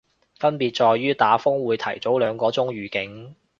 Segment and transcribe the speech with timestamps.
[0.39, 3.35] 分別在於打風會提早兩個鐘預警